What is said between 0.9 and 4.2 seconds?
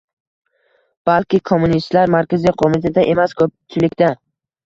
Balki kommunistlar Markaziy qo'mitada emas, ko'pchilikda